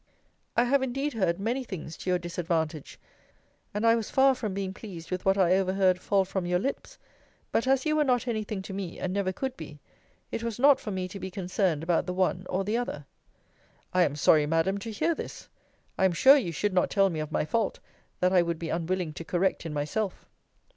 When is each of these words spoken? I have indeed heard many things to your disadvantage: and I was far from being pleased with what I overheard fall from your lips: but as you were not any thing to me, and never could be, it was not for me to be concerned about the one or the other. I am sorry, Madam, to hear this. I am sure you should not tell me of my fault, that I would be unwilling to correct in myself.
I 0.57 0.63
have 0.63 0.81
indeed 0.81 1.13
heard 1.13 1.39
many 1.39 1.63
things 1.63 1.95
to 1.97 2.09
your 2.09 2.17
disadvantage: 2.17 2.99
and 3.71 3.85
I 3.85 3.93
was 3.93 4.09
far 4.09 4.33
from 4.33 4.51
being 4.51 4.73
pleased 4.73 5.11
with 5.11 5.25
what 5.25 5.37
I 5.37 5.53
overheard 5.55 5.99
fall 5.99 6.25
from 6.25 6.47
your 6.47 6.57
lips: 6.57 6.97
but 7.51 7.67
as 7.67 7.85
you 7.85 7.95
were 7.95 8.03
not 8.03 8.27
any 8.27 8.43
thing 8.43 8.63
to 8.63 8.73
me, 8.73 8.97
and 8.97 9.13
never 9.13 9.31
could 9.31 9.55
be, 9.55 9.79
it 10.31 10.41
was 10.41 10.57
not 10.57 10.79
for 10.79 10.89
me 10.89 11.07
to 11.07 11.19
be 11.19 11.29
concerned 11.29 11.83
about 11.83 12.07
the 12.07 12.13
one 12.15 12.47
or 12.49 12.63
the 12.63 12.77
other. 12.77 13.05
I 13.93 14.01
am 14.01 14.15
sorry, 14.15 14.47
Madam, 14.47 14.79
to 14.79 14.91
hear 14.91 15.13
this. 15.13 15.47
I 15.99 16.05
am 16.05 16.13
sure 16.13 16.35
you 16.35 16.51
should 16.51 16.73
not 16.73 16.89
tell 16.89 17.11
me 17.11 17.19
of 17.19 17.31
my 17.31 17.45
fault, 17.45 17.79
that 18.21 18.33
I 18.33 18.41
would 18.41 18.57
be 18.57 18.69
unwilling 18.69 19.13
to 19.13 19.23
correct 19.23 19.67
in 19.67 19.73
myself. 19.75 20.25